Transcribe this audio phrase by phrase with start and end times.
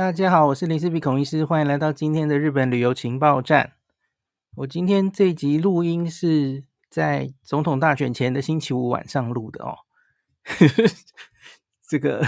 [0.00, 3.74] 大家好，我是林氏璧孔医师，欢迎来到今天的日本旅游情报站。
[4.54, 9.76] 我今天这集录音是在总统大选前的星期五晚上录的哦。
[11.86, 12.26] 这个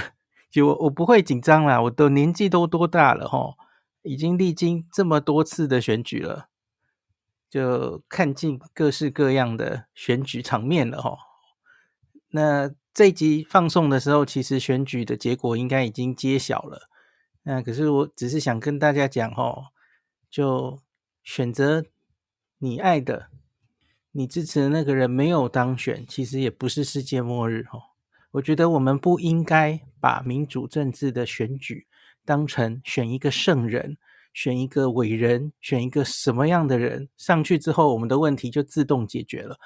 [0.51, 3.55] 就我我不会紧张啦，我的年纪都多大了齁，
[4.03, 6.49] 已经历经这么多次的选举了，
[7.49, 11.17] 就看尽各式各样的选举场面了齁。
[12.33, 16.91] 那这集放送的时候，其实选举的结果应该已经揭晓了。
[17.45, 19.67] 那可是我只是想跟大家讲哦，
[20.31, 20.81] 就
[21.23, 21.85] 选择
[22.59, 23.29] 你爱的、
[24.13, 27.83] 你支持的那个人没有当选，其实也不是世界末日哦。
[28.33, 31.87] 我觉得我们不应该把民主政治的选举
[32.25, 33.99] 当成选一个圣人、
[34.33, 39.59] 选一个伟人、选一个什么样的人上去之后，我们的问题就自动解决了。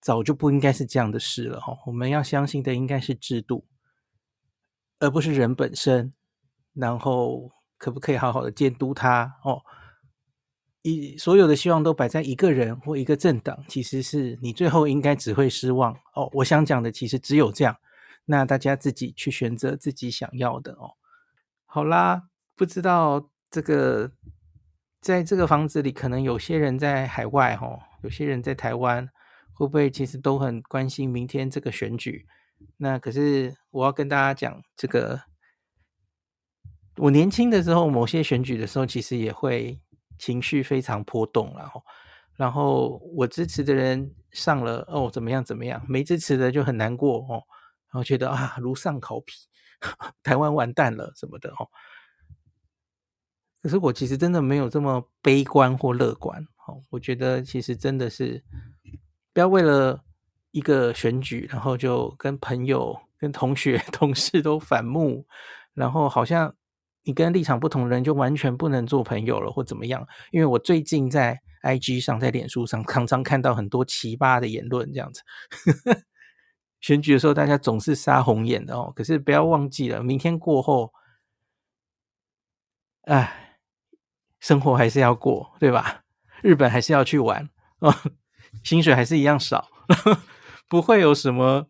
[0.00, 1.76] 早就不应该是这样的事了哦。
[1.86, 3.66] 我们要相信的应该是制度，
[5.00, 6.12] 而不是人本身。
[6.74, 9.60] 然后可不可以好好的监督他哦？
[10.82, 16.30] 一所有的希望都摆在一个人或一个政党，其实是你最后应该只会失望哦。
[16.32, 17.76] 我想讲的其实只有这样，
[18.24, 20.92] 那大家自己去选择自己想要的哦。
[21.66, 24.12] 好啦，不知道这个
[25.00, 29.08] 在这个房子里，可能有些人在海外哦，有些人在台湾，
[29.52, 32.24] 会不会其实都很关心明天这个选举？
[32.76, 35.27] 那可是我要跟大家讲这个。
[36.98, 39.80] 我年轻的时候，某些选举的时候，其实也会
[40.18, 41.84] 情绪非常波动，然后，
[42.36, 47.42] 然后我支持的人上了哦，怎么样怎么样，没支持的就很难过哦，
[47.90, 49.48] 然后觉得啊，如丧考妣，
[50.22, 51.68] 台湾完蛋了什么的哦。
[53.62, 58.42] 可是我其实真的没有这么悲观或乐观哦，我觉得其实真的是
[59.32, 60.02] 不要为了
[60.50, 65.26] 一个选举，然后就跟朋友、跟同学、 同事都反目，
[65.74, 66.54] 然后好像。
[67.08, 70.06] 你跟立场不同的人就完全不能做朋友了，或怎么样？
[70.30, 75.22] 因为我最近在 IG 上、在脸书上，常常看到很多奇葩的言论，这样子。
[76.80, 78.92] 选举的时候，大家总是杀红眼的哦。
[78.94, 80.92] 可是不要忘记了，明天过后，
[83.04, 83.56] 哎，
[84.38, 86.02] 生活还是要过，对吧？
[86.42, 87.48] 日本还是要去玩
[87.78, 87.94] 哦，
[88.62, 89.70] 薪水还是一样少，
[90.68, 91.68] 不会有什么。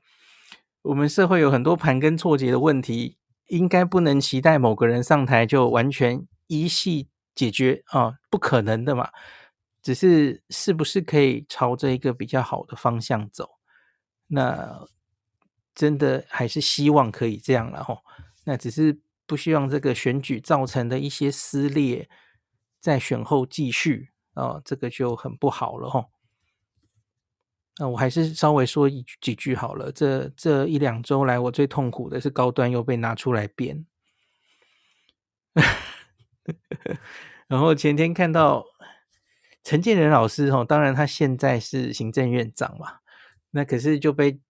[0.83, 3.18] 我们社会有很多盘根错节的问题。
[3.49, 9.11] 应该不能期待某个人上台就完全一系解决啊，不可能的嘛。
[9.83, 13.49] 只是是不是可以朝着一个比较好的方向走？
[14.27, 14.87] 那
[15.75, 18.05] 真的还是希望可以这样了吼。
[18.45, 22.11] 那只是不希望这个选举造成的一些撕裂
[22.81, 26.11] 在选后继续啊，这个就很不好了吼。
[27.81, 29.93] 那我还是稍微说一几句好了。
[29.93, 33.87] 这这一两周来，我最痛苦的是高端又被拿出来编。
[37.47, 38.65] 然后前天看到
[39.63, 42.99] 陈建仁老师哦，当然他现在是行政院长嘛，
[43.53, 44.41] 那可是就被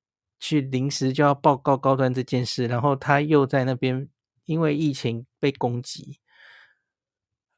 [0.41, 4.09] 去临时就要报告高端这件事，然后他又在那边
[4.47, 6.19] 因为疫情被攻击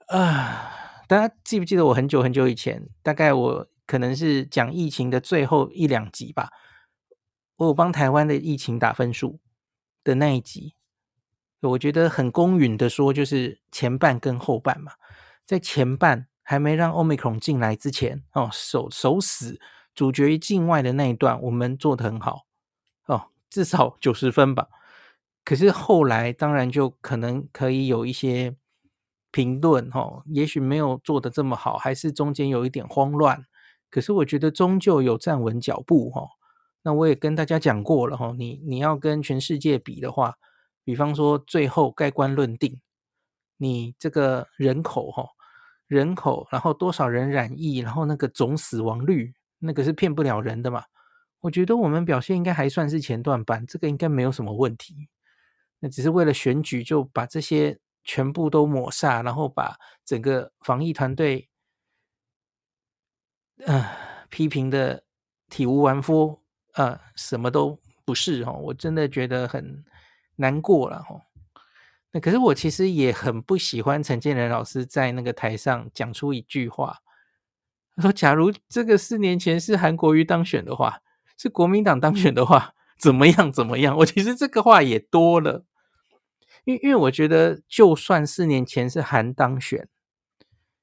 [0.09, 1.05] 啊。
[1.07, 3.70] 大家记不记得我很久很久以前，大概我。
[3.91, 6.51] 可能是讲疫情的最后一两集吧，
[7.57, 9.41] 我有帮台湾的疫情打分数
[10.05, 10.77] 的那一集，
[11.61, 14.93] 我觉得很公允的说，就是前半跟后半嘛，
[15.45, 19.59] 在前半还没让 Omicron 进来之前，哦，守守死
[19.93, 22.47] 主角于境外的那一段，我们做得很好，
[23.07, 24.69] 哦，至少九十分吧。
[25.45, 28.55] 可是后来当然就可能可以有一些
[29.33, 33.47] 评论，哦，也许没有做的这么好，还是中间有一点慌乱。
[33.91, 36.23] 可是我觉得终究有站稳脚步哈，
[36.83, 40.35] 那我也跟大家讲过了哈，你你要跟全世界比的话，
[40.85, 42.81] 比方说最后盖棺论定，
[43.57, 45.27] 你这个人口哈，
[45.89, 50.85] 人口然后多少人染疫，然后那个总死亡率，那个是骗不了人的嘛。
[51.41, 55.09] 我觉得我们表现应该还算是前段班，这个应该没有什么问题。
[55.81, 61.50] 那只是为了选举就把这些全部都抹煞，然后把整个防疫团队。
[63.67, 63.91] 呃，
[64.31, 65.05] 批评的
[65.49, 66.41] 体无完肤，
[66.75, 69.85] 呃，什么都不是哈，我真的觉得很
[70.37, 71.21] 难过了哈。
[72.13, 76.99] 那可是我其实也很不喜欢陈建仁老师在那个台上讲出一句话，
[77.97, 81.01] 他说：“假如这个四年前是韩国瑜当选的话，
[81.37, 85.65] 是国民党当选的话，怎么样怎么样？”我其实这个话也多了，
[86.65, 89.89] 因为因为我觉得，就算四年前是韩当选，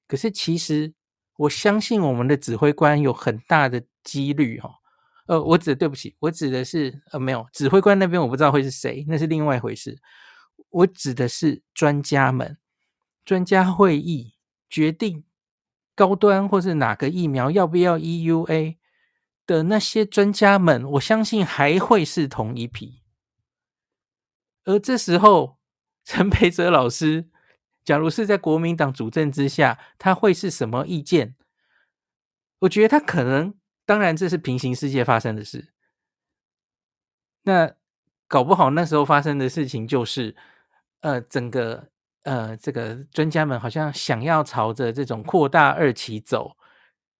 [0.07, 0.93] 可是其实。
[1.37, 4.69] 我相信我们的指挥官有很大的几率哈，
[5.27, 9.99] 呃，我指对不起，我指的是呃没有指挥官那边我不知道会是谁，那是另外一回事。
[10.69, 12.57] 我指的是专家们，
[13.23, 14.33] 专家会议
[14.69, 15.23] 决定
[15.95, 18.77] 高端或是哪个疫苗要不要 EUA
[19.45, 23.01] 的那些专家们，我相信还会是同一批。
[24.65, 25.57] 而这时候，
[26.03, 27.29] 陈培哲老师，
[27.87, 31.35] 假如是在国民党主政之下，他会是什么意见？
[32.59, 33.53] 我觉得他可能，
[33.85, 35.69] 当然这是平行世界发生的事。
[37.43, 37.75] 那
[38.27, 40.35] 搞不好那时候发生的事情就是，
[40.99, 41.87] 呃，整个
[42.23, 46.57] 呃这个专家们好像想要朝着这种扩大二期走。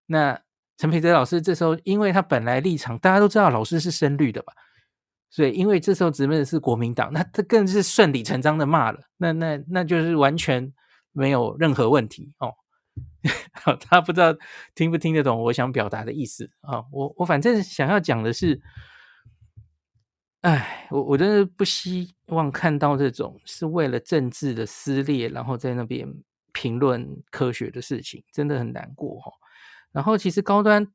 [0.08, 0.38] 那
[0.76, 4.52] 陈培哲老师这时候，因为他本来立场大家都知道，老师是深绿的吧。
[5.30, 10.74] 所以，因为这时候执政的是国民党，那他更是顺理成章的骂了，那那那就是完全
[11.12, 12.54] 没有任何问题哦。
[13.82, 14.34] 他不知道
[14.74, 16.86] 听不听得懂我想表达的意思啊、哦？
[16.92, 18.60] 我我反正想要讲的是，
[20.42, 26.08] 哎，我我真的不希望看到这种是为了政治的撕裂，然后在那边
[26.54, 29.34] 评论科学的事情，真的很难过、哦。
[29.92, 30.88] 然后，其实高端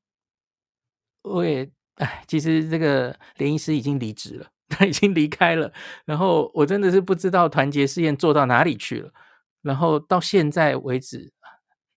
[1.22, 1.70] 我也。
[1.96, 5.72] 哎，其实这个连医师已经离职了， 他已经离开了。
[6.04, 9.12] 然后我真的是不知道团结试验做到哪里去了。
[9.60, 11.32] 然后到现在为止，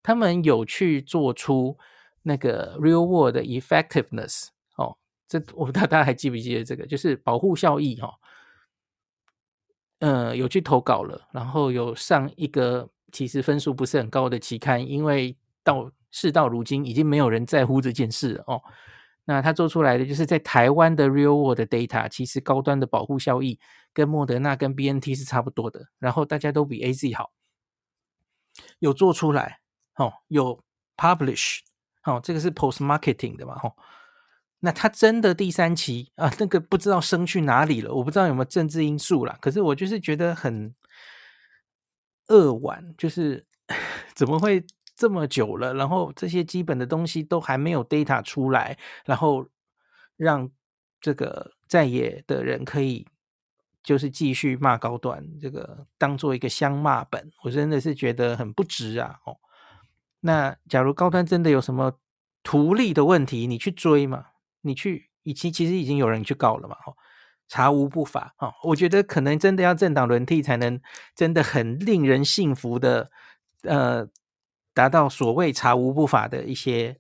[0.04, 1.78] 他们有去做出
[2.24, 4.98] 那个 real world effectiveness 哦，
[5.28, 8.14] 这我不知道大家还记不记得这个，就是保护效益哈、哦。
[10.00, 18.62] 嗯、呃，有去投稿了，然后有上一个其实分数不是很高的期刊，因为到事到如今已经没有人在乎这件事了哦。
[19.28, 23.60] 那他做出来的就是在台湾的 real world data，其实高端的保护效益
[23.92, 27.32] 跟莫德纳跟 BNT 是差不多的，然后大家都比 AZ 好，
[28.78, 29.60] 有做出来，
[29.96, 30.64] 哦，有
[30.96, 31.62] publish，
[32.04, 33.74] 哦，这个是 post marketing 的嘛，哦，
[34.60, 40.76] 那他真的第三期啊，那个不知道升去哪里了，我不知道有没有政治因素啦，可是我就是觉得很
[42.28, 43.46] 扼腕，就是
[44.16, 44.64] 怎么会？
[44.96, 49.46] 这么久了，然后这些基本的东西都还没有 data 出来，然后
[50.16, 50.50] 让
[51.02, 53.06] 这个在野的人可以
[53.84, 59.20] 就是继续骂高端，这个当做一个相骂本，我真的是觉得很不值啊！
[59.26, 59.36] 哦，
[60.22, 62.00] 那假如高端真的有什么
[62.42, 64.28] 图利的问题，你去追嘛，
[64.62, 66.96] 你去，以及其实已经有人去告了嘛，哦，
[67.50, 70.80] 查无不法哦，我觉得可能真的要政党轮替才能
[71.14, 73.12] 真的很令人信服的，
[73.64, 74.08] 呃。
[74.76, 76.98] 达到所谓查无不法的一些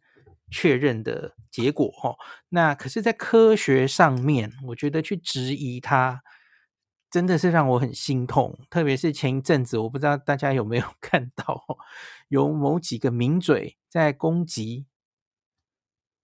[0.49, 2.15] 确认的结果，哦，
[2.49, 6.23] 那可是，在科学上面，我觉得去质疑它，
[7.11, 8.57] 真的是让我很心痛。
[8.69, 11.61] 特别是前一阵子，我不知道大家有没有 看到，
[12.29, 14.85] 有某几个名嘴在攻击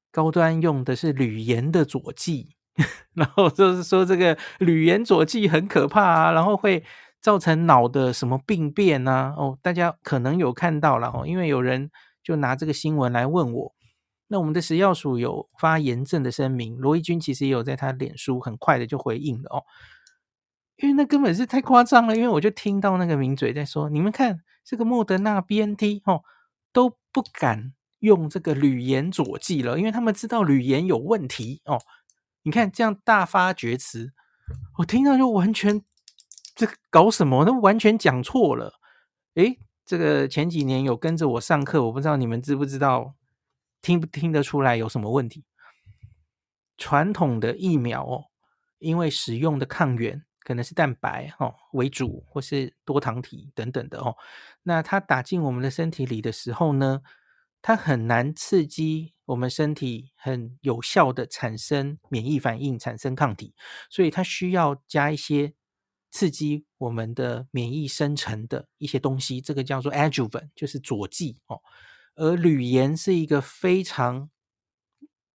[0.09, 2.55] 高端用的是铝盐的佐剂，
[3.13, 6.85] 然后就是说这个铝盐佐剂很可怕啊，然后会。
[7.21, 9.35] 造成脑的什么病变呢？
[9.37, 11.91] 哦，大家可能有看到了哦，因为有人
[12.23, 13.75] 就拿这个新闻来问我。
[14.27, 19.63] 那我们的食药署有发严正的声明，罗一军其实也有在他脸书很快的就回应了哦，
[20.77, 22.15] 因为那根本是太夸张了。
[22.15, 26.23] 因为我就听到那个名嘴在说，你们看这个莫德纳 BNT 哦
[26.73, 31.79] 都不敢用这个铝盐佐剂了，因为他们知道铝盐有问题哦。
[32.43, 34.13] 你看这样大发厥词，
[34.79, 35.83] 我听到就完全。
[36.61, 37.43] 这搞什么？
[37.43, 38.79] 那完全讲错了。
[39.33, 43.15] 诶，这个前几年有跟着我上课，我不知道你们知不知道，
[43.81, 45.43] 听不听得出来有什么问题？
[46.77, 48.25] 传统的疫苗哦，
[48.77, 54.15] 因为使用的抗原可能是蛋白哦为主，或是多糖体等等的哦，
[54.61, 57.01] 那它打进我们的身体里的时候呢，
[57.63, 63.55] 它很难刺激我们身体很有效的产生免疫反应，产生抗体，
[63.89, 65.55] 所以它需要加一些。
[66.11, 71.61] 刺激我们的免疫生成的一些东西，这个叫做 adjuvant，就是佐剂哦。
[72.15, 74.29] 而铝盐是一个非常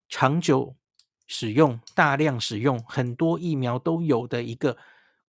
[0.08, 0.76] 长久
[1.26, 4.76] 使用、大量使用、很多疫苗都有的一个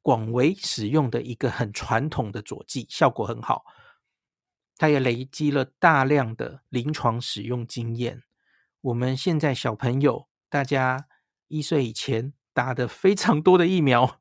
[0.01, 3.63] 广为使用的一个很传统的佐剂，效果很好。
[4.75, 8.21] 它也累积了大量的临床使用经验。
[8.81, 11.07] 我们现在小朋友，大家
[11.47, 14.19] 一岁以前打的非常多的疫苗。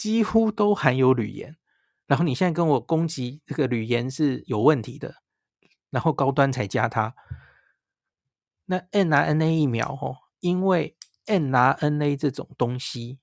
[0.00, 1.58] 几乎都含有铝盐，
[2.06, 5.16] 然后你现在跟我攻击这个铝盐是有问题的，
[5.90, 7.14] 然后高端才加它。
[8.64, 13.18] 那 mRNA 疫苗哦，因为 mRNA 这种东西，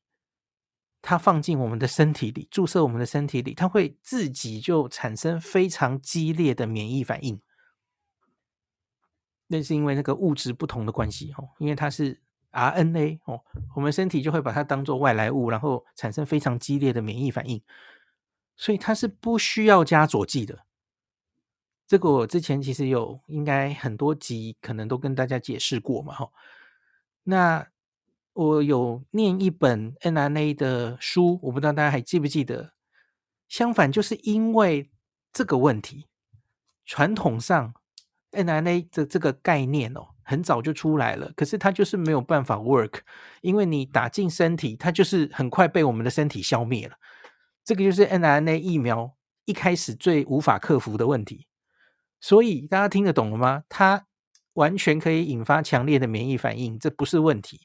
[1.01, 7.41] 它放进我们的身体里，注射我们的身体里，它会自己就产生非常激烈的免疫反应。
[9.47, 12.21] 那是因为那个物质不同的关系哦，因为它是。
[12.57, 13.43] RNA 哦，
[13.75, 17.61] 我们身体就会把它当做外来物，然后产生非常激烈的免疫反应，
[18.55, 20.65] 所以它是不需要加佐剂的。
[21.87, 26.29] 这个我之前其实有应该很多集可能都跟大家解释过嘛，哈。
[27.23, 27.67] 那
[28.33, 32.73] 我有念一本 NRA 的书，我不知道大家还记不记得。
[33.47, 34.89] 相反，就是因为
[35.31, 36.07] 这个问题，
[36.85, 37.73] 传统上
[38.31, 42.99] NRA 的这个概念哦，很早就出来了，可是它就是没有办法 work，
[43.41, 46.97] 因为你打进身体，它就是很快被我们的身体消灭了。
[47.63, 49.15] 这个就是 n r n a 疫苗
[49.45, 51.47] 一开始最无法克服的问题。
[52.19, 53.63] 所以大家听得懂了吗？
[53.69, 54.05] 它
[54.53, 57.61] 完全可以引发强烈的免疫反应，这不是问题。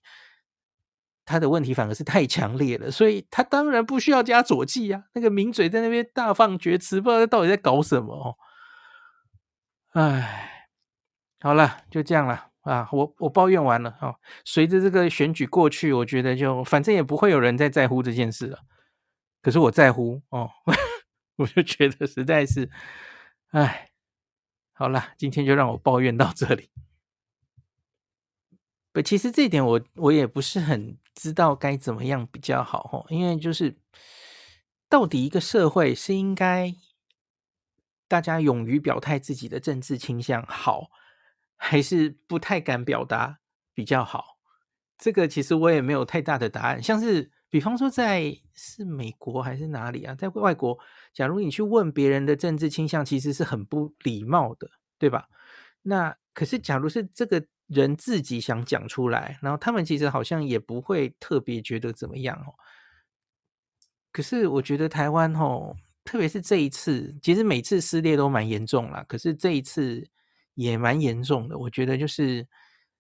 [1.25, 5.05] 它的问题反而是太强烈了，所以它当然不需要加佐剂啊。
[5.15, 8.37] 那个名嘴在那边大放厥词，不知道他到底在搞什么哦。
[9.95, 10.69] 唉，
[11.41, 12.89] 好了，就这样了啊。
[12.93, 14.17] 我我抱怨完了哦。
[14.45, 18.61] 随着这个选举过去，我觉得就反正也不会有人再在乎这件事了。
[19.41, 20.51] 可是我在乎哦，
[21.37, 22.71] 我就觉得实在是，
[23.51, 23.89] 唉。
[24.75, 26.71] 好了，今天就让我抱怨到这里。
[28.93, 33.79] 不，其实这一点我我也不是很知道该怎么样比较好哦，因为就是
[34.89, 36.75] 到底一个社会是应该
[38.09, 40.91] 大家勇于表态自己的政治倾向好，
[41.65, 43.39] 还是不太敢表达
[43.73, 44.37] 比较好？
[44.99, 46.83] 这个其实我也没有太大的答案。
[46.83, 50.77] 像是比方说在是美国还是哪里啊，在外国。
[51.15, 55.29] 假如你去问别人的政治倾向，其实是很不礼貌的，对吧？
[55.83, 62.53] 那可是，假如是这个人自己想讲出来，然后他们其实好像也不会特别觉得怎么样哦。
[64.11, 70.05] 可是我觉得台湾哦，特别是这一次，其实每次撕裂都蛮严重啦，可是这一次
[70.55, 71.57] 也蛮严重的。
[71.59, 72.47] 我觉得就是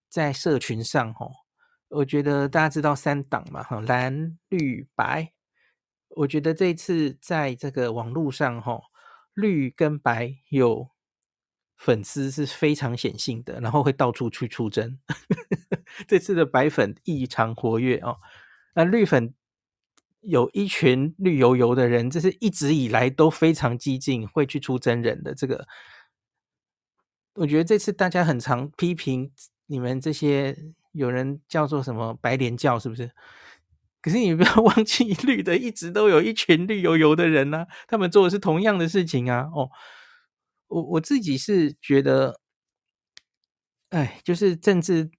[0.08, 1.26] 在社群上哈，
[1.88, 5.32] 我觉得大家知道三党嘛，哈，蓝绿白。
[6.16, 8.80] 我觉得这次在这个网络上，哈，
[9.34, 10.90] 绿跟白有
[11.76, 14.98] 粉丝是非常显性的，然后会到处去出征。
[16.06, 18.18] 这次的白粉异常活跃哦，
[18.74, 19.34] 那绿粉
[20.20, 25.66] 有一群绿油油的人，这是一直以来都非常激进，会去出真人的这个。
[27.34, 29.32] 我觉得这次大家很常批评
[29.66, 30.56] 你们这些，
[30.92, 33.10] 有人叫做什么白莲教，是不是？
[34.02, 39.48] 可是你不要 忘记，绿的一直都有一群绿油油的人呢、啊，他们做的是同样的事情啊。
[39.54, 39.70] 哦，
[40.68, 42.40] 我我自己是觉得，
[43.90, 45.10] 哎，就是政治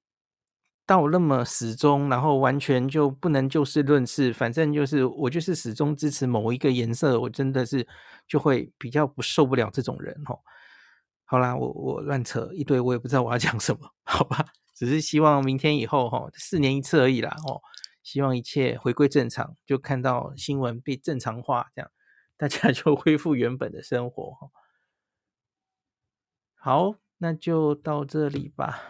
[0.86, 7.88] 到那么始终，然后完全就不能就事论事，反正就是我就是始终支持某一个颜色，我真的是
[8.28, 10.38] 就会比较不受不了这种人哦。
[11.34, 14.46] 好啦，我我乱扯一堆，我也不知道我要讲什么，好吧？
[14.76, 17.60] 只是希望明天以后哈，四年一次而已啦，哦。
[18.04, 21.90] 希望一切回归正常，就看到新闻被正常化，这样
[22.38, 24.52] 大家 就恢复原本的生活。
[26.54, 28.84] 好，那就到这里吧。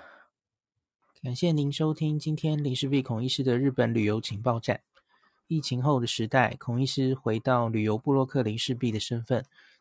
[1.21, 4.81] 感谢您收听今天林氏璧孔医师的日本旅游情报站。
[5.47, 9.45] 疫情后的时代，孔医师回到旅游部落客林氏璧的身份，